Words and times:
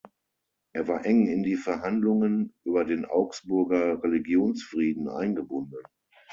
Er 0.73 0.87
war 0.87 1.05
eng 1.05 1.27
in 1.27 1.43
die 1.43 1.57
Verhandlungen 1.57 2.55
über 2.63 2.85
den 2.85 3.05
Augsburger 3.05 4.01
Religionsfrieden 4.03 5.07
eingebunden. 5.07 5.77